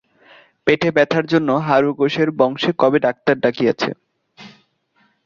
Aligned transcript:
পেটে 0.67 0.89
ব্যথার 0.95 1.25
জন্য 1.25 1.49
হারু 1.67 1.89
ঘোষের 1.93 2.29
বংশে 2.39 2.71
কবে 2.79 2.99
ডাক্তার 3.05 3.35
ডাকিয়াছে? 3.43 3.89